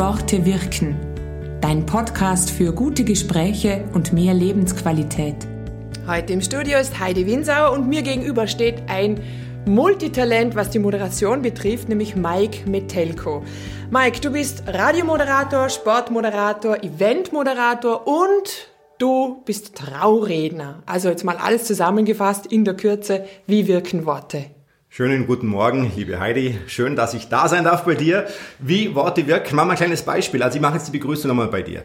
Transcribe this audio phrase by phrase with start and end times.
[0.00, 0.96] Worte wirken.
[1.60, 5.36] Dein Podcast für gute Gespräche und mehr Lebensqualität.
[6.06, 9.20] Heute im Studio ist Heidi Winsauer und mir gegenüber steht ein
[9.66, 13.44] Multitalent, was die Moderation betrifft, nämlich Mike Metelko.
[13.90, 20.82] Mike, du bist Radiomoderator, Sportmoderator, Eventmoderator und du bist Trauredner.
[20.86, 23.26] Also jetzt mal alles zusammengefasst in der Kürze.
[23.46, 24.46] Wie wirken Worte?
[24.92, 26.58] Schönen guten Morgen, liebe Heidi.
[26.66, 28.26] Schön, dass ich da sein darf bei dir.
[28.58, 29.54] Wie Worte wirken.
[29.54, 30.42] Machen wir ein kleines Beispiel.
[30.42, 31.84] Also ich mache jetzt die Begrüßung nochmal bei dir.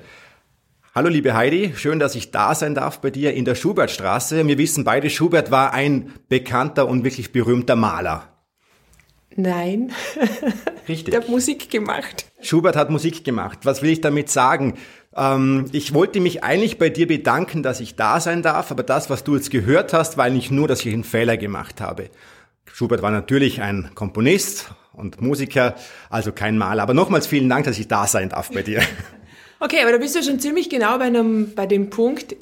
[0.95, 4.48] Hallo liebe Heidi, schön, dass ich da sein darf bei dir in der Schubertstraße.
[4.48, 8.27] Wir wissen beide, Schubert war ein bekannter und wirklich berühmter Maler.
[9.35, 9.91] Nein.
[10.87, 11.05] Richtig.
[11.12, 12.26] Der hat Musik gemacht.
[12.41, 13.59] Schubert hat Musik gemacht.
[13.65, 14.79] Was will ich damit sagen?
[15.15, 19.12] Ähm, ich wollte mich eigentlich bei dir bedanken, dass ich da sein darf, aber das,
[19.12, 22.09] was du jetzt gehört hast, war eigentlich nur, dass ich einen Fehler gemacht habe.
[22.71, 25.75] Schubert war natürlich ein Komponist und Musiker,
[26.09, 26.83] also kein Maler.
[26.83, 28.81] Aber nochmals vielen Dank, dass ich da sein darf bei dir.
[29.57, 32.35] Okay, aber da bist du schon ziemlich genau bei, einem, bei dem Punkt,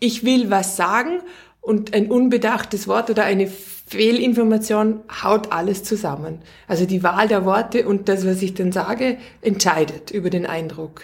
[0.00, 1.20] ich will was sagen
[1.60, 6.40] und ein unbedachtes Wort oder eine Fehlinformation haut alles zusammen.
[6.66, 11.02] Also die Wahl der Worte und das, was ich dann sage, entscheidet über den Eindruck.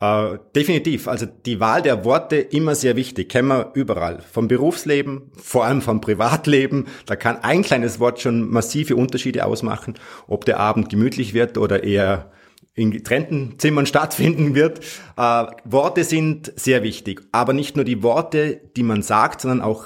[0.00, 1.08] Äh, definitiv.
[1.08, 3.28] Also die Wahl der Worte immer sehr wichtig.
[3.28, 4.22] Kennen wir überall.
[4.22, 6.86] Vom Berufsleben, vor allem vom Privatleben.
[7.04, 9.94] Da kann ein kleines Wort schon massive Unterschiede ausmachen,
[10.26, 12.32] ob der Abend gemütlich wird oder eher
[12.74, 14.80] in getrennten Zimmern stattfinden wird.
[15.18, 17.20] Äh, Worte sind sehr wichtig.
[17.32, 19.84] Aber nicht nur die Worte, die man sagt, sondern auch,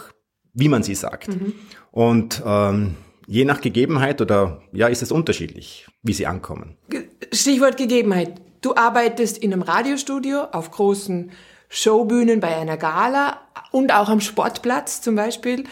[0.53, 1.29] wie man sie sagt.
[1.29, 1.55] Mhm.
[1.91, 2.95] Und ähm,
[3.27, 6.77] je nach Gegebenheit oder ja, ist es unterschiedlich, wie sie ankommen.
[7.33, 8.41] Stichwort Gegebenheit.
[8.65, 11.33] Du arbeitest in einem Radiostudio, auf großen
[11.69, 13.39] Showbühnen bei einer Gala
[13.73, 15.65] und auch am Sportplatz zum Beispiel.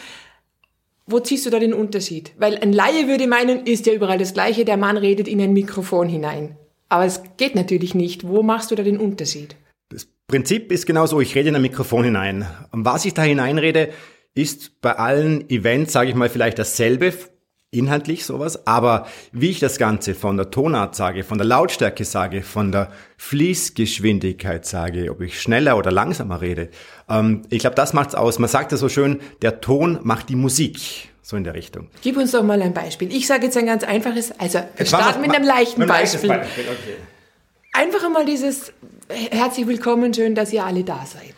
[1.07, 2.33] Wo ziehst du da den Unterschied?
[2.37, 5.55] Weil ein Laie würde meinen, ist ja überall das Gleiche, der Mann redet in ein
[5.55, 6.59] Mikrofon hinein.
[6.91, 8.29] Aber es geht natürlich nicht.
[8.29, 9.57] Wo machst du da den Unterschied?
[9.89, 12.47] Das Prinzip ist genauso, ich rede in ein Mikrofon hinein.
[12.73, 13.89] Und was ich da hineinrede,
[14.35, 17.15] ist bei allen Events, sage ich mal, vielleicht dasselbe,
[17.73, 22.43] inhaltlich sowas, aber wie ich das Ganze von der Tonart sage, von der Lautstärke sage,
[22.43, 26.69] von der Fließgeschwindigkeit sage, ob ich schneller oder langsamer rede,
[27.09, 28.39] ähm, ich glaube, das macht's aus.
[28.39, 31.09] Man sagt ja so schön, der Ton macht die Musik.
[31.25, 31.87] So in der Richtung.
[32.03, 33.11] Gib uns doch mal ein Beispiel.
[33.15, 36.29] Ich sage jetzt ein ganz einfaches, also wir starten mit einem leichten Beispiel.
[36.29, 36.97] Beispiel okay.
[37.73, 38.73] Einfach einmal dieses
[39.09, 41.37] herzlich willkommen, schön, dass ihr alle da seid.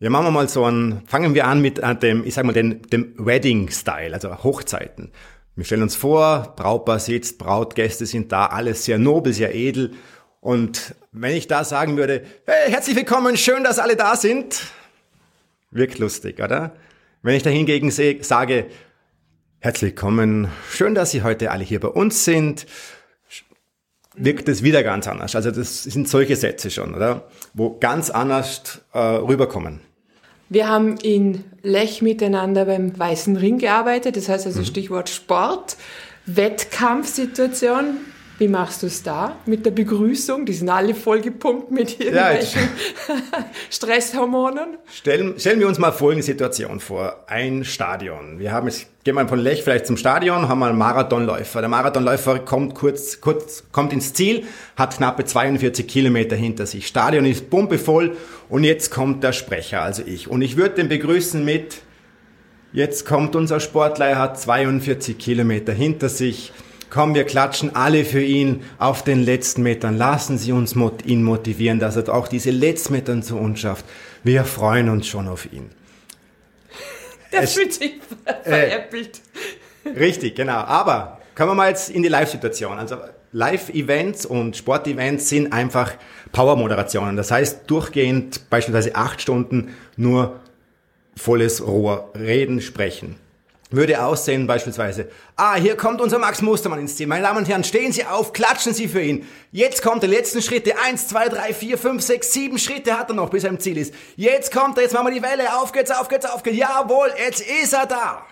[0.00, 2.52] Ja, machen wir mal so ein, fangen wir an mit äh, dem, ich sag mal,
[2.52, 5.12] dem, dem Wedding-Style, also Hochzeiten.
[5.58, 9.90] Wir stellen uns vor, Brautpaar sitzt, Brautgäste sind da, alles sehr nobel, sehr edel.
[10.40, 14.68] Und wenn ich da sagen würde, hey, herzlich willkommen, schön, dass alle da sind,
[15.72, 16.76] wirkt lustig, oder?
[17.22, 18.66] Wenn ich da hingegen sage,
[19.58, 22.64] herzlich willkommen, schön, dass Sie heute alle hier bei uns sind,
[24.14, 25.34] wirkt es wieder ganz anders.
[25.34, 27.26] Also das sind solche Sätze schon, oder?
[27.52, 29.80] Wo ganz anders äh, rüberkommen.
[30.48, 34.64] Wir haben in Lech miteinander beim Weißen Ring gearbeitet, das heißt also mhm.
[34.64, 35.76] Stichwort Sport,
[36.26, 37.98] Wettkampfsituation.
[38.38, 40.46] Wie machst du es da mit der Begrüßung?
[40.46, 42.60] Die sind alle vollgepumpt mit irgendwelchen
[43.08, 43.16] ja,
[43.70, 44.76] Stresshormonen.
[44.88, 47.24] Stellen, stellen wir uns mal folgende Situation vor.
[47.26, 48.38] Ein Stadion.
[48.38, 51.58] Wir haben jetzt, gehen wir von Lech vielleicht zum Stadion, haben wir einen Marathonläufer.
[51.58, 54.44] Der Marathonläufer kommt kurz, kurz, kommt ins Ziel,
[54.76, 56.86] hat knappe 42 Kilometer hinter sich.
[56.86, 58.16] Stadion ist pumpevoll
[58.48, 60.28] und jetzt kommt der Sprecher, also ich.
[60.28, 61.78] Und ich würde den begrüßen mit,
[62.72, 66.52] jetzt kommt unser Sportler, er hat 42 Kilometer hinter sich
[66.90, 69.98] Komm, wir klatschen alle für ihn auf den letzten Metern.
[69.98, 73.84] Lassen Sie uns ihn motivieren, dass er auch diese letzten Metern zu uns schafft.
[74.24, 75.70] Wir freuen uns schon auf ihn.
[77.32, 78.00] Der es, fühlt sich
[78.42, 79.20] veräppelt.
[79.84, 80.58] Äh, richtig, genau.
[80.60, 82.78] Aber kommen wir mal jetzt in die Live-Situation.
[82.78, 82.96] Also
[83.32, 85.92] Live-Events und Sportevents sind einfach
[86.32, 87.16] Power-Moderationen.
[87.16, 90.40] Das heißt, durchgehend beispielsweise acht Stunden nur
[91.14, 93.16] volles Rohr reden, sprechen
[93.70, 97.06] würde aussehen beispielsweise, ah, hier kommt unser Max Mustermann ins Ziel.
[97.06, 99.26] Meine Damen und Herren, stehen Sie auf, klatschen Sie für ihn.
[99.52, 100.74] Jetzt kommt der letzten Schritte.
[100.78, 103.76] Eins, zwei, drei, vier, fünf, sechs, sieben Schritte hat er noch, bis er im Ziel
[103.76, 103.92] ist.
[104.16, 105.56] Jetzt kommt er, jetzt machen wir die Welle.
[105.56, 106.56] Auf geht's, auf geht's, auf geht's.
[106.56, 108.24] Jawohl, jetzt ist er da.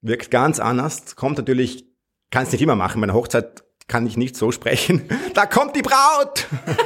[0.00, 1.16] Wirkt ganz anders.
[1.16, 1.84] Kommt natürlich,
[2.30, 3.00] kann es nicht immer machen.
[3.00, 5.08] Bei einer Hochzeit kann ich nicht so sprechen.
[5.34, 6.46] Da kommt die Braut.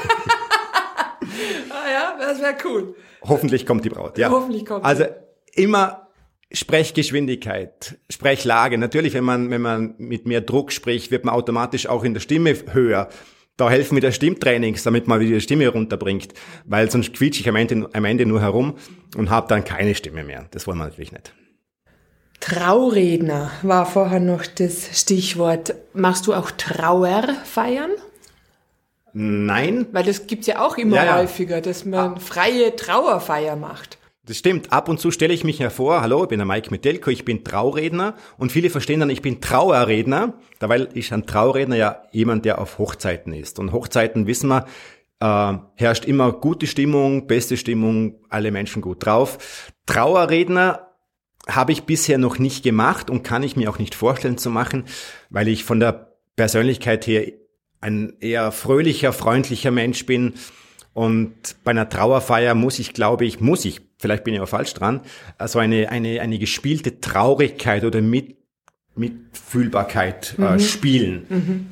[1.70, 2.94] ah ja, das wäre cool.
[3.22, 4.30] Hoffentlich kommt die Braut, ja.
[4.30, 5.06] Hoffentlich kommt Also
[5.54, 6.01] immer
[6.52, 8.78] Sprechgeschwindigkeit, Sprechlage.
[8.78, 12.20] Natürlich, wenn man, wenn man mit mehr Druck spricht, wird man automatisch auch in der
[12.20, 13.08] Stimme höher.
[13.56, 16.32] Da helfen wieder Stimmtrainings, damit man wieder die Stimme runterbringt,
[16.64, 18.76] weil sonst quietsche ich am Ende, am Ende nur herum
[19.16, 20.46] und habe dann keine Stimme mehr.
[20.50, 21.34] Das wollen wir natürlich nicht.
[22.40, 25.74] Trauredner war vorher noch das Stichwort.
[25.92, 27.92] Machst du auch Trauerfeiern?
[29.12, 29.86] Nein.
[29.92, 31.16] Weil das gibt's ja auch immer Ja, ja.
[31.18, 33.98] häufiger, dass man freie Trauerfeier macht.
[34.24, 34.72] Das stimmt.
[34.72, 37.42] Ab und zu stelle ich mich hervor, hallo, ich bin der Mike Metelko, ich bin
[37.42, 42.60] Trauredner und viele verstehen dann, ich bin Trauerredner, weil ich ein Trauredner ja jemand, der
[42.60, 43.58] auf Hochzeiten ist.
[43.58, 44.66] Und Hochzeiten, wissen wir,
[45.18, 49.72] äh, herrscht immer gute Stimmung, beste Stimmung, alle Menschen gut drauf.
[49.86, 50.92] Trauerredner
[51.48, 54.84] habe ich bisher noch nicht gemacht und kann ich mir auch nicht vorstellen zu machen,
[55.30, 57.32] weil ich von der Persönlichkeit her
[57.80, 60.34] ein eher fröhlicher, freundlicher Mensch bin.
[60.94, 61.34] Und
[61.64, 65.00] bei einer Trauerfeier muss ich, glaube ich, muss ich, vielleicht bin ich auch falsch dran,
[65.38, 68.36] also eine, eine, eine gespielte Traurigkeit oder Mit,
[68.94, 71.70] Mitfühlbarkeit äh, spielen.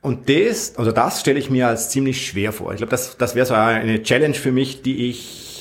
[0.00, 2.72] Und das, also das stelle ich mir als ziemlich schwer vor.
[2.72, 5.53] Ich glaube, das, das wäre so eine Challenge für mich, die ich,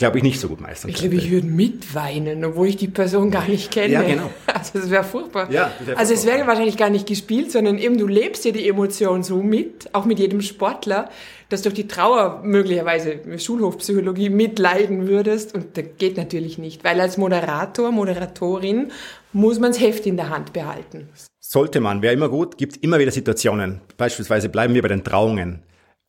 [0.00, 3.30] glaube ich, nicht so gut meistern Ich glaube, ich würde mitweinen, obwohl ich die Person
[3.30, 3.92] gar nicht kenne.
[3.92, 4.30] Ja, genau.
[4.46, 5.50] Also das wäre furchtbar.
[5.50, 8.66] Ja, wär also es wäre wahrscheinlich gar nicht gespielt, sondern eben du lebst ja die
[8.66, 11.10] Emotion so mit, auch mit jedem Sportler,
[11.50, 15.54] dass du durch die Trauer möglicherweise Schulhofpsychologie mitleiden würdest.
[15.54, 18.92] Und das geht natürlich nicht, weil als Moderator, Moderatorin
[19.32, 21.08] muss man das Heft in der Hand behalten.
[21.40, 23.80] Sollte man, wäre immer gut, gibt immer wieder Situationen.
[23.98, 25.62] Beispielsweise bleiben wir bei den Trauungen.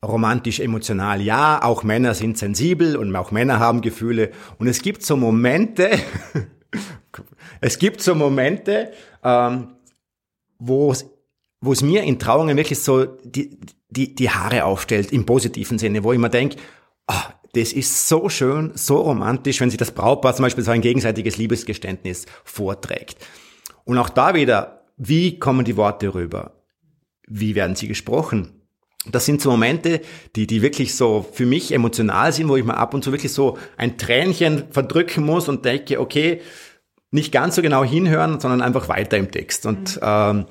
[0.04, 1.22] Romantisch, emotional.
[1.22, 4.32] Ja, auch Männer sind sensibel und auch Männer haben Gefühle.
[4.58, 5.92] Und es gibt so Momente,
[7.62, 8.92] es gibt so Momente,
[9.24, 9.76] ähm,
[10.58, 13.60] wo es mir in Trauungen wirklich so die,
[13.90, 16.58] die, die Haare aufstellt, im positiven Sinne, wo ich mir denke,
[17.08, 20.82] ah, das ist so schön, so romantisch, wenn sich das Brautpaar zum Beispiel so ein
[20.82, 23.18] gegenseitiges Liebesgeständnis vorträgt.
[23.84, 26.64] Und auch da wieder, wie kommen die Worte rüber?
[27.28, 28.61] Wie werden sie gesprochen?
[29.10, 30.02] Das sind so Momente,
[30.36, 33.34] die, die wirklich so für mich emotional sind, wo ich mal ab und zu wirklich
[33.34, 36.42] so ein Tränchen verdrücken muss und denke, okay,
[37.10, 39.66] nicht ganz so genau hinhören, sondern einfach weiter im Text.
[39.66, 40.46] Und ähm,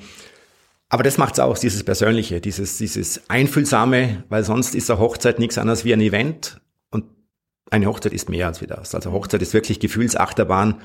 [0.92, 5.56] aber das macht's aus, dieses Persönliche, dieses, dieses Einfühlsame, weil sonst ist eine Hochzeit nichts
[5.56, 6.60] anderes wie ein Event
[6.90, 7.04] und
[7.70, 8.96] eine Hochzeit ist mehr als wie das.
[8.96, 10.82] Also Hochzeit ist wirklich Gefühlsachterbahn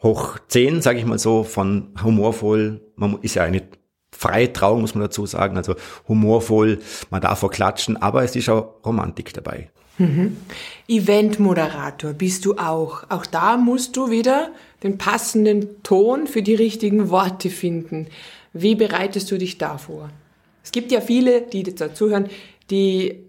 [0.00, 3.62] hoch 10, sage ich mal so, von humorvoll, man ist ja eine
[4.12, 5.74] freie Trauung, muss man dazu sagen, also
[6.06, 9.70] humorvoll, man darf auch klatschen, aber es ist auch Romantik dabei.
[10.86, 13.04] Eventmoderator bist du auch.
[13.08, 14.52] Auch da musst du wieder
[14.82, 18.06] den passenden Ton für die richtigen Worte finden.
[18.52, 20.10] Wie bereitest du dich da vor?
[20.62, 22.28] Es gibt ja viele, die dazuhören,
[22.70, 23.27] die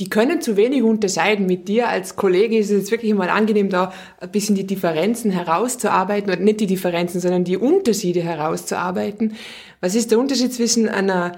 [0.00, 1.46] die können zu wenig unterscheiden.
[1.46, 6.30] Mit dir als Kollege ist es wirklich mal angenehm, da ein bisschen die Differenzen herauszuarbeiten,
[6.32, 9.36] oder nicht die Differenzen, sondern die Unterschiede herauszuarbeiten.
[9.80, 11.32] Was ist der Unterschied zwischen einer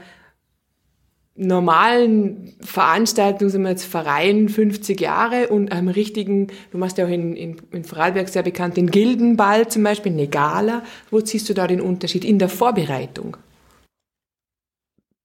[1.37, 7.11] normalen Veranstaltung, sagen wir jetzt Verein 50 Jahre und einem richtigen, du machst ja auch
[7.11, 10.83] in, in, in Vorarlberg sehr bekannt, den Gildenball zum Beispiel, eine Gala.
[11.11, 13.37] Wo ziehst du da den Unterschied in der Vorbereitung?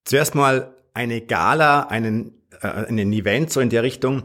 [0.05, 4.23] Zuerst mal eine Gala, einen, äh, einen Event so in der Richtung,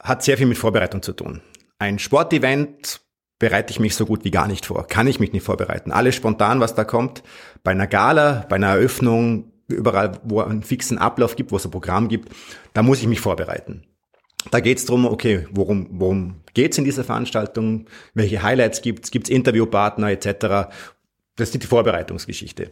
[0.00, 1.40] hat sehr viel mit Vorbereitung zu tun.
[1.78, 3.00] Ein Sportevent
[3.38, 4.86] bereite ich mich so gut wie gar nicht vor.
[4.86, 5.90] Kann ich mich nicht vorbereiten.
[5.90, 7.22] Alles spontan, was da kommt.
[7.64, 11.70] Bei einer Gala, bei einer Eröffnung, überall, wo einen fixen Ablauf gibt, wo es ein
[11.70, 12.30] Programm gibt,
[12.72, 13.82] da muss ich mich vorbereiten.
[14.50, 17.86] Da geht's drum, okay, worum, worum geht's in dieser Veranstaltung?
[18.14, 19.10] Welche Highlights gibt's?
[19.10, 20.70] Gibt's Interviewpartner etc.?
[21.36, 22.70] Das ist die Vorbereitungsgeschichte.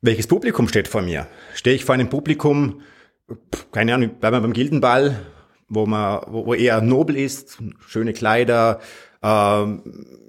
[0.00, 1.26] Welches Publikum steht vor mir?
[1.54, 2.82] Stehe ich vor einem Publikum,
[3.70, 5.20] keine Ahnung, bleiben wir beim Gildenball,
[5.68, 8.80] wo man, wo, wo eher nobel ist, schöne Kleider,
[9.22, 9.82] ähm,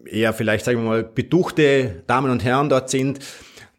[0.05, 3.19] eher vielleicht, sagen wir mal, beduchte Damen und Herren dort sind.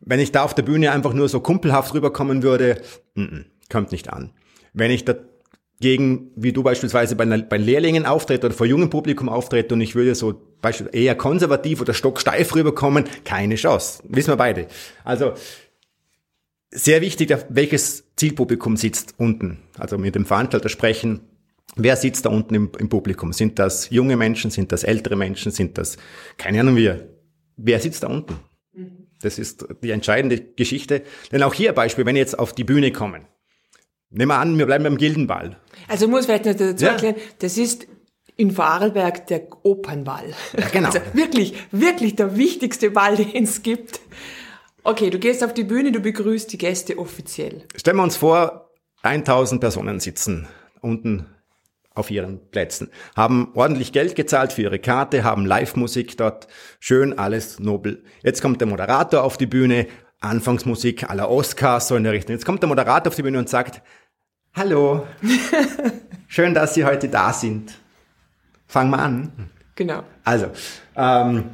[0.01, 2.83] Wenn ich da auf der Bühne einfach nur so kumpelhaft rüberkommen würde,
[3.15, 4.33] mm -mm, kommt nicht an.
[4.75, 9.75] Wenn ich dagegen, wie du beispielsweise bei, bei Lehrlingen auftrete oder vor jungem Publikum auftrete
[9.75, 14.03] und ich würde so beispielsweise eher konservativ oder stocksteif rüberkommen, keine Chance.
[14.09, 14.67] Wissen wir beide.
[15.05, 15.33] Also,
[16.75, 19.59] sehr wichtig, welches Zielpublikum sitzt unten.
[19.79, 21.21] Also mit dem Veranstalter sprechen,
[21.77, 23.33] wer sitzt da unten im, im, Publikum?
[23.33, 25.97] Sind das junge Menschen, sind das ältere Menschen, sind das,
[26.37, 26.93] keine Ahnung wie,
[27.57, 28.37] wer sitzt da unten?
[29.23, 31.03] Das ist die entscheidende Geschichte.
[31.33, 33.27] Denn auch hier Beispiel, wenn wir jetzt auf die Bühne kommen.
[34.11, 35.57] Nehmen wir an, wir bleiben beim Gildenball.
[35.89, 37.23] Also muss vielleicht noch dazu erklären, ja.
[37.39, 37.87] das ist
[38.37, 40.35] in Vorarlberg der Opernball.
[40.59, 40.89] Ja, genau.
[40.95, 44.01] Also wirklich, wirklich der wichtigste Ball, den es gibt.
[44.87, 47.63] Okay, du gehst auf die Bühne, du begrüßt die Gäste offiziell.
[47.75, 48.71] Stellen wir uns vor,
[49.03, 50.47] 1000 Personen sitzen
[50.83, 51.27] unten
[51.95, 56.49] auf ihren Plätzen, haben ordentlich Geld gezahlt für ihre Karte, haben Live-Musik dort,
[56.81, 58.05] schön alles nobel.
[58.23, 59.87] Jetzt kommt der Moderator auf die Bühne,
[60.21, 62.35] Anfangsmusik aller Oscars, so in der Richtung.
[62.35, 63.81] Jetzt kommt der Moderator auf die Bühne und sagt,
[64.55, 65.07] hallo,
[66.29, 67.73] schön, dass Sie heute da sind.
[68.67, 69.33] Fangen wir an.
[69.77, 70.03] Genau.
[70.25, 70.51] Also,
[70.95, 71.51] ähm,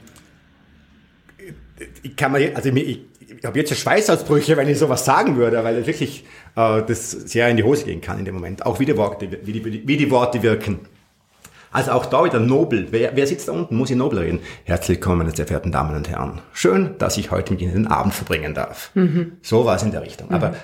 [2.02, 3.09] ich kann mir, also ich,
[3.40, 6.24] ich habe jetzt Schweißausbrüche, wenn ich sowas sagen würde, weil wirklich
[6.56, 8.66] äh, das sehr in die Hose gehen kann in dem Moment.
[8.66, 10.80] Auch wie die Worte, wie die, wie die Worte wirken.
[11.72, 12.88] Also auch da wieder Nobel.
[12.90, 13.76] Wer, wer sitzt da unten?
[13.76, 14.40] Muss ich Nobel reden?
[14.64, 16.42] Herzlich willkommen, meine sehr verehrten Damen und Herren.
[16.52, 18.90] Schön, dass ich heute mit Ihnen den Abend verbringen darf.
[18.94, 19.32] Mhm.
[19.40, 20.28] So war es in der Richtung.
[20.28, 20.34] Mhm.
[20.34, 20.54] Aber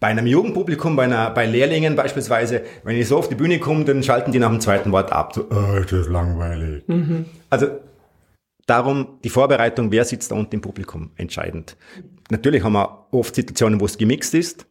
[0.00, 3.84] bei einem Jugendpublikum, bei, einer, bei Lehrlingen beispielsweise, wenn ich so auf die Bühne komme,
[3.84, 5.34] dann schalten die nach dem zweiten Wort ab.
[5.34, 6.84] So, oh, das ist langweilig.
[6.86, 7.26] Mhm.
[7.50, 7.66] Also
[8.66, 11.76] darum die Vorbereitung, wer sitzt da unten im Publikum, entscheidend.
[12.30, 14.66] Natürlich haben wir oft Situationen, wo es gemixt ist.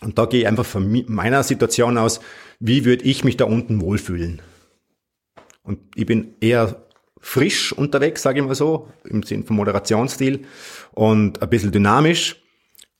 [0.00, 2.20] Und da gehe ich einfach von meiner Situation aus,
[2.60, 4.42] wie würde ich mich da unten wohlfühlen?
[5.62, 6.84] Und ich bin eher
[7.20, 10.44] frisch unterwegs, sage ich mal so, im Sinn vom Moderationsstil
[10.92, 12.42] und ein bisschen dynamisch.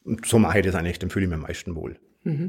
[0.05, 1.99] Und so mache ich das eigentlich, dann fühle ich mich am meisten wohl.
[2.25, 2.49] Mhm.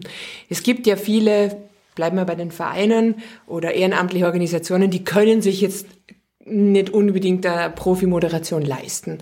[0.49, 5.59] Es gibt ja viele, bleiben wir bei den Vereinen oder ehrenamtliche Organisationen, die können sich
[5.59, 5.87] jetzt
[6.45, 9.17] nicht unbedingt eine Profi-Moderation leisten.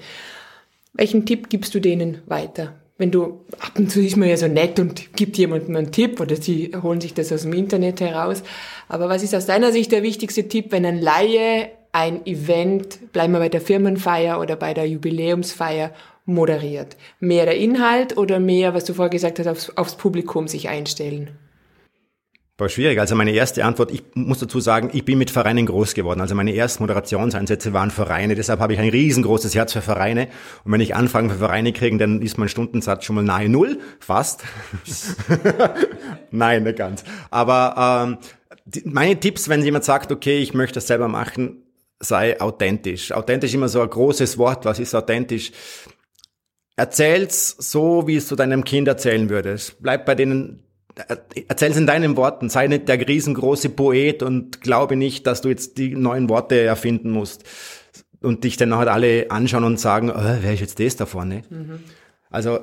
[0.94, 2.76] Welchen Tipp gibst du denen weiter?
[2.98, 6.20] Wenn du, ab und zu ist man ja so nett und gibt jemandem einen Tipp
[6.20, 8.44] oder sie holen sich das aus dem Internet heraus.
[8.88, 13.34] Aber was ist aus deiner Sicht der wichtigste Tipp, wenn ein Laie ein Event, bleiben
[13.34, 15.92] wir bei der Firmenfeier oder bei der Jubiläumsfeier,
[16.26, 16.96] moderiert?
[17.20, 21.32] Mehr der Inhalt oder mehr, was du vorher gesagt hast, aufs, aufs Publikum sich einstellen?
[22.64, 22.98] War schwierig.
[22.98, 26.22] Also meine erste Antwort, ich muss dazu sagen, ich bin mit Vereinen groß geworden.
[26.22, 28.36] Also meine ersten Moderationseinsätze waren Vereine.
[28.36, 30.30] Deshalb habe ich ein riesengroßes Herz für Vereine.
[30.64, 33.80] Und wenn ich Anfragen für Vereine kriege, dann ist mein Stundensatz schon mal nahe Null.
[34.00, 34.46] Fast.
[36.32, 37.04] Nein, nicht ganz.
[37.32, 38.18] Aber ähm,
[38.64, 41.64] die, meine Tipps, wenn jemand sagt, okay, ich möchte das selber machen,
[42.00, 43.12] sei authentisch.
[43.12, 44.64] Authentisch immer so ein großes Wort.
[44.64, 45.52] Was ist authentisch?
[46.78, 49.82] Erzähl's so, wie es du deinem Kind erzählen würdest.
[49.82, 50.16] Bleib bei
[50.96, 55.50] denen Erzähl's in deinen Worten, sei nicht der riesengroße Poet und glaube nicht, dass du
[55.50, 57.44] jetzt die neuen Worte erfinden musst
[58.22, 61.44] und dich dann halt alle anschauen und sagen, oh, wer ist jetzt das da vorne?
[61.50, 61.80] Mhm.
[62.30, 62.60] Also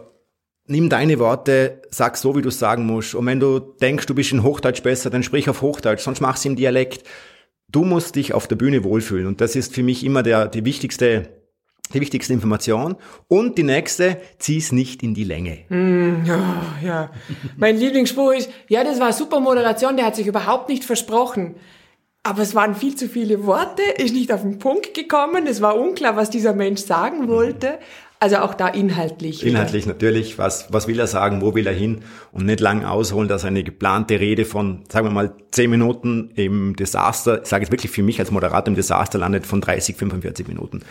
[0.66, 3.14] nimm deine Worte, sag so, wie du sagen musst.
[3.14, 6.44] Und wenn du denkst, du bist in Hochdeutsch besser, dann sprich auf Hochdeutsch, sonst mach's
[6.44, 7.04] im Dialekt.
[7.68, 10.64] Du musst dich auf der Bühne wohlfühlen und das ist für mich immer der, die
[10.64, 11.39] wichtigste
[11.92, 12.96] die wichtigste Information.
[13.28, 15.58] Und die nächste, zieh's nicht in die Länge.
[15.68, 17.10] Mm, ja, ja.
[17.56, 21.56] Mein Lieblingsspruch ist, ja, das war super Moderation, der hat sich überhaupt nicht versprochen.
[22.22, 25.78] Aber es waren viel zu viele Worte, ist nicht auf den Punkt gekommen, es war
[25.78, 27.78] unklar, was dieser Mensch sagen wollte.
[28.22, 29.46] Also auch da inhaltlich.
[29.46, 29.94] Inhaltlich wieder.
[29.94, 33.46] natürlich, was, was will er sagen, wo will er hin und nicht lang ausholen, dass
[33.46, 37.90] eine geplante Rede von, sagen wir mal, zehn Minuten im Desaster, ich sage jetzt wirklich
[37.90, 40.82] für mich als Moderator im Desaster landet von 30, 45 Minuten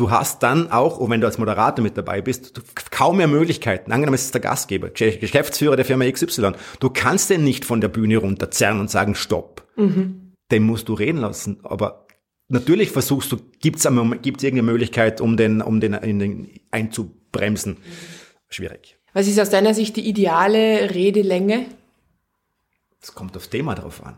[0.00, 3.92] du hast dann auch, und wenn du als Moderator mit dabei bist, kaum mehr Möglichkeiten.
[3.92, 6.52] Angenommen, es ist der Gastgeber, Geschäftsführer der Firma XY.
[6.80, 9.68] Du kannst den nicht von der Bühne runterzerren und sagen, stopp.
[9.76, 10.32] Mhm.
[10.50, 11.60] Den musst du reden lassen.
[11.64, 12.06] Aber
[12.48, 13.86] natürlich versuchst du, gibt's
[14.22, 17.76] gibt's irgendeine Möglichkeit, um den, um den, den einzubremsen.
[18.48, 18.96] Schwierig.
[19.12, 21.66] Was ist aus deiner Sicht die ideale Redelänge?
[23.02, 24.14] Es kommt aufs Thema drauf an.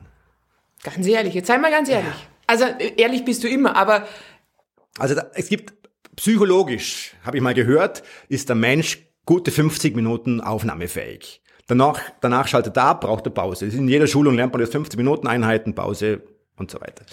[0.84, 2.08] Ganz ehrlich, jetzt sei mal ganz ehrlich.
[2.08, 2.32] Ja.
[2.46, 2.64] Also
[2.96, 4.06] ehrlich bist du immer, aber
[4.98, 5.72] also da, es gibt
[6.16, 11.42] psychologisch, habe ich mal gehört, ist der Mensch gute 50 Minuten aufnahmefähig.
[11.66, 13.66] Danach, danach schaltet er ab, braucht er Pause.
[13.66, 16.22] In jeder Schulung lernt man das 50 Minuten Einheiten, Pause
[16.56, 17.04] und so weiter.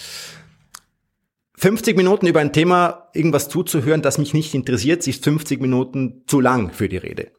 [1.56, 6.40] 50 Minuten über ein Thema irgendwas zuzuhören, das mich nicht interessiert, ist 50 Minuten zu
[6.40, 7.32] lang für die Rede.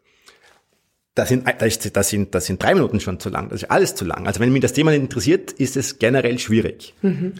[1.14, 1.46] Das sind,
[1.92, 3.48] das sind, das sind drei Minuten schon zu lang.
[3.48, 4.26] Das ist alles zu lang.
[4.26, 6.94] Also wenn mich das Thema nicht interessiert, ist es generell schwierig.
[7.02, 7.34] Mhm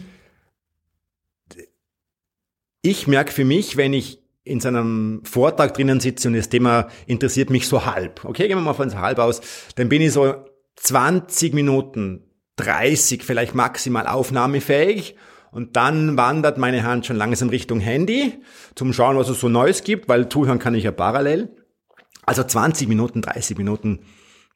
[2.81, 7.49] ich merke für mich, wenn ich in seinem Vortrag drinnen sitze und das Thema interessiert
[7.49, 9.41] mich so halb, okay, gehen wir mal von so halb aus,
[9.75, 10.35] dann bin ich so
[10.77, 12.23] 20 Minuten,
[12.55, 15.15] 30 vielleicht maximal aufnahmefähig
[15.51, 18.41] und dann wandert meine Hand schon langsam Richtung Handy
[18.73, 21.55] zum Schauen, was es so Neues gibt, weil zuhören kann ich ja parallel.
[22.25, 24.05] Also 20 Minuten, 30 Minuten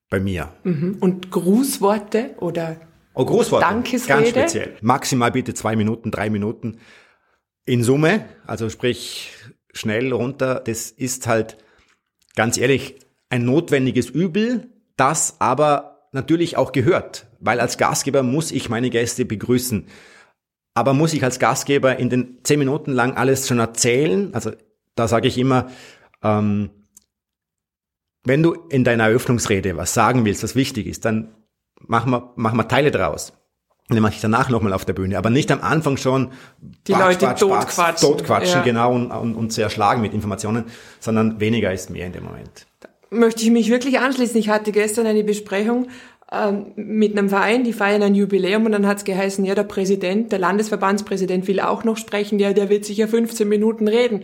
[0.09, 0.53] bei mir.
[0.63, 0.97] Mhm.
[0.99, 2.77] Und Grußworte oder
[3.15, 3.65] Oh, Grußworte.
[3.65, 4.07] Dankesrede?
[4.07, 4.75] Ganz speziell.
[4.81, 6.79] Maximal bitte zwei Minuten, drei Minuten.
[7.65, 9.31] In Summe, also sprich
[9.73, 11.57] schnell runter, das ist halt
[12.35, 18.69] ganz ehrlich ein notwendiges Übel, das aber natürlich auch gehört, weil als Gastgeber muss ich
[18.69, 19.87] meine Gäste begrüßen.
[20.73, 24.33] Aber muss ich als Gastgeber in den zehn Minuten lang alles schon erzählen?
[24.33, 24.51] Also
[24.95, 25.69] da sage ich immer,
[26.21, 26.69] ähm,
[28.25, 31.33] wenn du in deiner Eröffnungsrede was sagen willst, was wichtig ist, dann
[31.79, 33.33] machen wir, machen wir Teile draus.
[33.87, 35.17] Und dann mache ich danach nochmal auf der Bühne.
[35.17, 36.31] Aber nicht am Anfang schon
[36.87, 38.09] die Leute batsch, totquatschen.
[38.09, 38.63] Totquatschen, ja.
[38.63, 40.65] genau, und, und, und sehr schlagen mit Informationen,
[40.99, 42.65] sondern weniger ist mehr in dem Moment.
[42.79, 44.37] Da möchte ich mich wirklich anschließen.
[44.37, 45.87] Ich hatte gestern eine Besprechung
[46.31, 49.63] ähm, mit einem Verein, die feiern ein Jubiläum und dann hat es geheißen, ja, der
[49.63, 54.23] Präsident, der Landesverbandspräsident will auch noch sprechen, ja, der wird sicher 15 Minuten reden.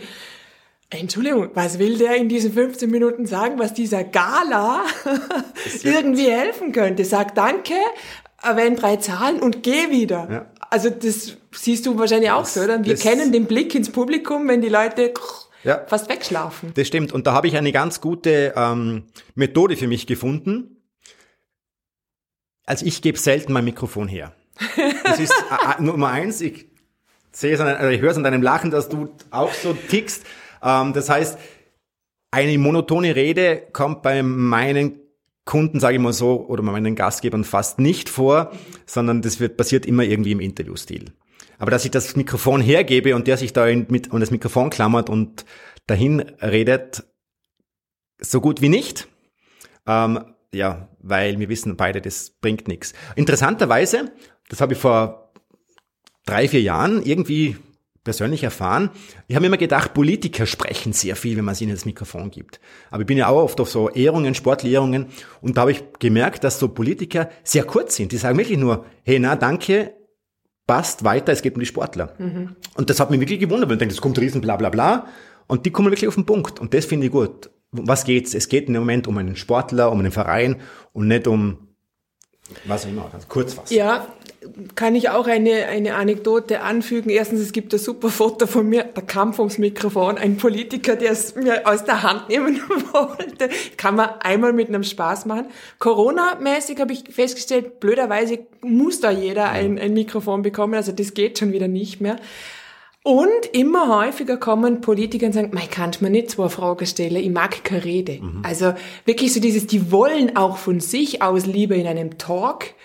[0.89, 4.83] Entschuldigung, was will der in diesen 15 Minuten sagen, was dieser Gala
[5.83, 7.05] irgendwie helfen könnte?
[7.05, 7.75] Sag Danke,
[8.41, 10.27] erwähne drei Zahlen und geh wieder.
[10.29, 10.45] Ja.
[10.69, 12.83] Also das siehst du wahrscheinlich auch das, so, oder?
[12.83, 15.13] Wir kennen den Blick ins Publikum, wenn die Leute
[15.63, 15.85] ja.
[15.87, 16.71] fast wegschlafen.
[16.73, 17.11] Das stimmt.
[17.11, 19.03] Und da habe ich eine ganz gute ähm,
[19.35, 20.77] Methode für mich gefunden.
[22.65, 24.33] Also ich gebe selten mein Mikrofon her.
[25.03, 25.31] Das ist
[25.77, 26.41] äh, äh, Nummer eins.
[26.41, 26.67] Ich
[27.31, 30.25] sehe es an, also ich höre es an deinem Lachen, dass du auch so tickst.
[30.63, 31.37] Ähm, das heißt,
[32.31, 34.99] eine monotone Rede kommt bei meinen
[35.45, 38.51] Kunden, sage ich mal so, oder meinen Gastgebern fast nicht vor,
[38.85, 41.11] sondern das wird, passiert immer irgendwie im Interviewstil.
[41.57, 45.09] Aber dass ich das Mikrofon hergebe und der sich da mit, um das Mikrofon klammert
[45.09, 45.45] und
[45.87, 47.03] dahin redet,
[48.19, 49.07] so gut wie nicht.
[49.87, 52.93] Ähm, ja, weil wir wissen beide, das bringt nichts.
[53.15, 54.11] Interessanterweise,
[54.49, 55.33] das habe ich vor
[56.25, 57.57] drei, vier Jahren irgendwie
[58.03, 58.89] persönlich erfahren.
[59.27, 62.59] Ich habe immer gedacht, Politiker sprechen sehr viel, wenn man sie ihnen das Mikrofon gibt.
[62.89, 65.07] Aber ich bin ja auch oft auf so Ehrungen, Sportlehrungen
[65.41, 68.11] und da habe ich gemerkt, dass so Politiker sehr kurz sind.
[68.11, 69.93] Die sagen wirklich nur, hey, na, danke,
[70.65, 72.15] passt weiter, es geht um die Sportler.
[72.17, 72.55] Mhm.
[72.75, 75.07] Und das hat mich wirklich gewundert, weil ich denke, es kommt riesen bla bla bla
[75.47, 77.51] und die kommen wirklich auf den Punkt und das finde ich gut.
[77.71, 78.33] Was geht's?
[78.33, 80.57] Es geht im Moment um einen Sportler, um einen Verein
[80.91, 81.70] und nicht um
[82.65, 83.73] was immer, ganz kurz fassen.
[83.73, 84.07] Ja,
[84.75, 87.09] kann ich auch eine, eine Anekdote anfügen.
[87.09, 91.11] Erstens, es gibt ein super Foto von mir, der Kampf ums Mikrofon, ein Politiker, der
[91.11, 92.59] es mir aus der Hand nehmen
[92.93, 93.49] wollte.
[93.77, 95.45] Kann man einmal mit einem Spaß machen.
[95.79, 101.37] Corona-mäßig habe ich festgestellt, blöderweise muss da jeder ein, ein Mikrofon bekommen, also das geht
[101.37, 102.17] schon wieder nicht mehr.
[103.03, 107.31] Und immer häufiger kommen Politiker und sagen, man kann mir nicht zwei Fragen stellen, ich
[107.31, 108.19] mag keine Rede.
[108.21, 108.41] Mhm.
[108.43, 108.73] Also
[109.05, 112.75] wirklich so dieses, die wollen auch von sich aus lieber in einem Talk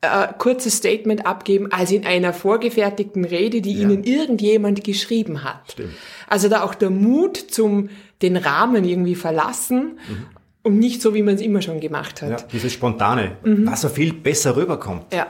[0.00, 3.82] äh, kurzes Statement abgeben, als in einer vorgefertigten Rede, die ja.
[3.82, 5.72] ihnen irgendjemand geschrieben hat.
[5.72, 5.94] Stimmt.
[6.26, 7.90] Also da auch der Mut zum
[8.22, 10.26] den Rahmen irgendwie verlassen mhm.
[10.62, 12.30] und nicht so, wie man es immer schon gemacht hat.
[12.30, 13.66] Ja, dieses Spontane, mhm.
[13.66, 15.12] was so viel besser rüberkommt.
[15.12, 15.26] Ja.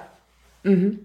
[0.62, 1.00] Mhm.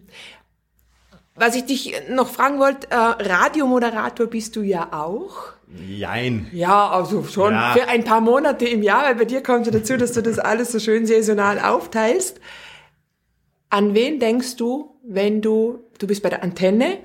[1.40, 5.54] Was ich dich noch fragen wollte, äh, Radiomoderator bist du ja auch.
[5.88, 6.48] Jein.
[6.52, 7.72] Ja, also schon ja.
[7.74, 10.38] für ein paar Monate im Jahr, weil bei dir kommt ja dazu, dass du das
[10.38, 12.42] alles so schön saisonal aufteilst.
[13.70, 16.98] An wen denkst du, wenn du, du bist bei der Antenne,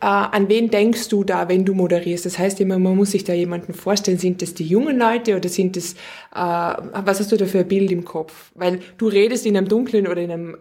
[0.00, 2.26] an wen denkst du da, wenn du moderierst?
[2.26, 5.48] Das heißt immer, man muss sich da jemanden vorstellen, sind das die jungen Leute oder
[5.48, 5.94] sind das,
[6.34, 8.50] äh, was hast du da für ein Bild im Kopf?
[8.54, 10.56] Weil du redest in einem dunklen oder in einem,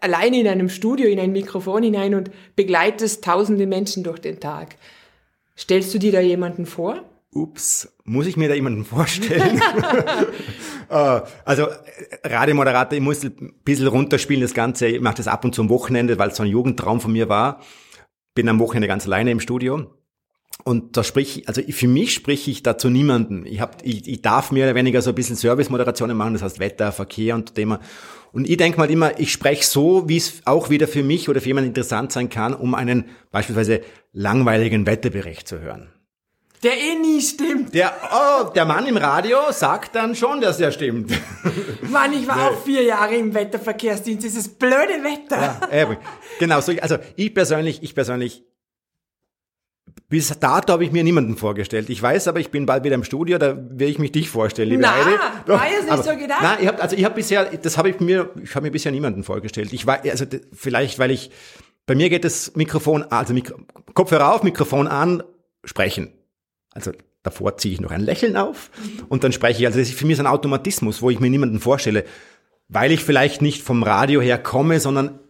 [0.00, 4.76] alleine in einem Studio, in ein Mikrofon hinein und begleitest tausende Menschen durch den Tag.
[5.56, 7.02] Stellst du dir da jemanden vor?
[7.32, 9.60] Ups, muss ich mir da jemanden vorstellen?
[10.90, 11.68] Äh, also
[12.22, 14.86] Radiomoderator, ich muss ein bisschen runterspielen das Ganze.
[14.86, 17.30] Ich mache das ab und zu am Wochenende, weil es so ein Jugendtraum von mir
[17.30, 17.62] war
[18.34, 19.86] bin am Wochenende ganz alleine im Studio.
[20.62, 23.44] Und da sprich ich, also für mich spreche ich dazu niemanden.
[23.44, 26.60] Ich, hab, ich, ich darf mehr oder weniger so ein bisschen Service-Moderationen machen, das heißt
[26.60, 27.80] Wetter, Verkehr und Thema.
[28.32, 31.40] Und ich denke mal immer, ich spreche so, wie es auch wieder für mich oder
[31.40, 35.93] für jemanden interessant sein kann, um einen beispielsweise langweiligen Wetterbericht zu hören.
[36.64, 37.74] Der eh nie stimmt.
[37.74, 41.12] Der, oh, der Mann im Radio sagt dann schon, dass er stimmt.
[41.90, 42.42] Mann, ich war nee.
[42.42, 44.24] auch vier Jahre im Wetterverkehrsdienst.
[44.24, 45.60] Dieses blöde Wetter.
[45.70, 45.98] Ja, eben.
[46.38, 48.44] Genau, so, also ich persönlich, ich persönlich,
[50.08, 51.90] bis dato habe ich mir niemanden vorgestellt.
[51.90, 54.70] Ich weiß aber, ich bin bald wieder im Studio, da werde ich mich dich vorstellen,
[54.70, 55.18] liebe Na, Heide.
[55.44, 56.42] Doch, war jetzt nicht aber, so gedacht.
[56.42, 58.90] Nein, ich hab, also ich habe bisher, das habe ich mir, ich habe mir bisher
[58.90, 59.74] niemanden vorgestellt.
[59.74, 60.24] Ich war, also
[60.54, 61.30] vielleicht, weil ich,
[61.84, 63.58] bei mir geht das Mikrofon, also Mikro,
[63.92, 65.22] Kopfhörer auf, Mikrofon an,
[65.64, 66.10] sprechen.
[66.74, 68.70] Also davor ziehe ich noch ein Lächeln auf
[69.08, 69.66] und dann spreche ich.
[69.66, 72.04] Also das ist für mich ein Automatismus, wo ich mir niemanden vorstelle,
[72.68, 75.20] weil ich vielleicht nicht vom Radio her komme, sondern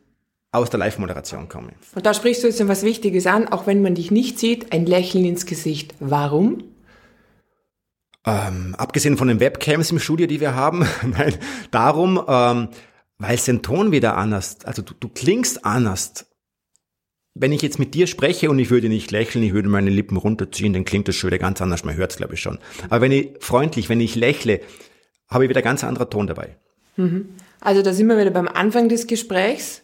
[0.53, 1.73] aus der Live-Moderation komme.
[1.95, 4.87] Und da sprichst du jetzt was Wichtiges an, auch wenn man dich nicht sieht, ein
[4.87, 5.95] Lächeln ins Gesicht.
[5.99, 6.65] Warum?
[8.25, 11.35] Ähm, abgesehen von den Webcams im Studio, die wir haben, nein,
[11.71, 12.69] darum, ähm,
[13.19, 16.27] weil es den Ton wieder anders, also du, du klingst anders
[17.35, 20.17] wenn ich jetzt mit dir spreche und ich würde nicht lächeln, ich würde meine Lippen
[20.17, 21.85] runterziehen, dann klingt das schon wieder ganz anders.
[21.85, 22.59] Man hört es, glaube ich, schon.
[22.89, 24.61] Aber wenn ich freundlich, wenn ich lächle,
[25.29, 26.57] habe ich wieder ganz anderer Ton dabei.
[26.97, 27.31] Mhm.
[27.61, 29.83] Also da sind wir wieder beim Anfang des Gesprächs.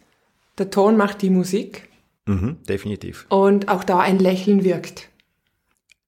[0.59, 1.89] Der Ton macht die Musik.
[2.27, 3.27] Mhm, definitiv.
[3.31, 5.09] Und auch da ein Lächeln wirkt.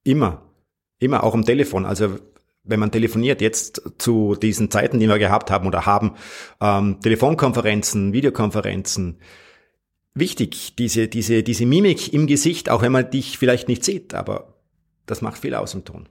[0.05, 0.43] Immer.
[1.01, 1.85] Immer, auch am Telefon.
[1.87, 2.19] Also
[2.63, 6.15] wenn man telefoniert, jetzt zu diesen Zeiten, die wir gehabt haben oder haben,
[6.61, 9.19] ähm, Telefonkonferenzen, Videokonferenzen,
[10.15, 14.55] wichtig, diese, diese, diese Mimik im Gesicht, auch wenn man dich vielleicht nicht sieht, aber
[15.07, 16.09] das macht viel aus im Ton.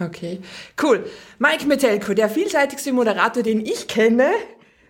[0.00, 0.40] Okay,
[0.82, 1.04] cool.
[1.38, 4.30] Mike Metelko, der vielseitigste Moderator, den ich kenne.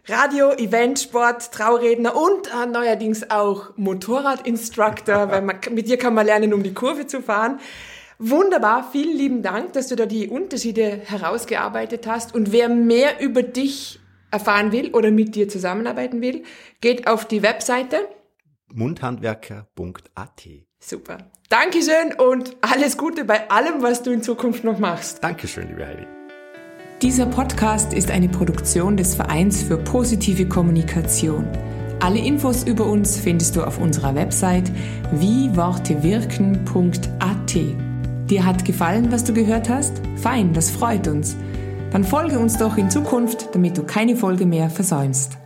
[0.08, 6.26] Radio, Event, Sport, Trauredner und äh, neuerdings auch Motorradinstructor, weil man, mit dir kann man
[6.26, 7.60] lernen, um die Kurve zu fahren.
[8.18, 12.34] Wunderbar, vielen lieben Dank, dass du da die Unterschiede herausgearbeitet hast.
[12.34, 14.00] Und wer mehr über dich
[14.32, 16.42] erfahren will oder mit dir zusammenarbeiten will,
[16.80, 18.08] geht auf die Webseite
[18.74, 20.48] mundhandwerker.at.
[20.80, 21.18] Super.
[21.48, 25.22] Dankeschön und alles Gute bei allem, was du in Zukunft noch machst.
[25.22, 26.06] Dankeschön, liebe Heidi.
[27.02, 31.46] Dieser Podcast ist eine Produktion des Vereins für positive Kommunikation.
[32.00, 34.72] Alle Infos über uns findest du auf unserer Website
[35.12, 37.54] wiewortewirken.at.
[38.30, 40.00] Dir hat gefallen, was du gehört hast?
[40.16, 41.36] Fein, das freut uns.
[41.92, 45.36] Dann folge uns doch in Zukunft, damit du keine Folge mehr versäumst.